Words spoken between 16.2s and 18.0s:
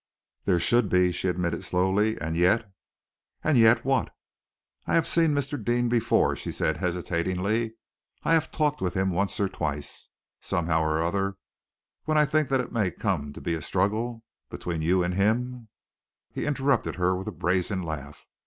He interrupted her with a brazen